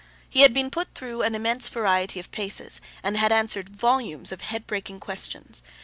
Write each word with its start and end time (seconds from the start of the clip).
He 0.27 0.41
had 0.41 0.51
been 0.51 0.71
put 0.71 0.95
through 0.95 1.21
an 1.21 1.35
immense 1.35 1.69
variety 1.69 2.19
of 2.19 2.31
paces, 2.31 2.81
and 3.03 3.17
had 3.17 3.31
answered 3.31 3.69
volumes 3.69 4.31
of 4.31 4.41
head 4.41 4.65
breaking 4.65 4.99
questions. 4.99 5.63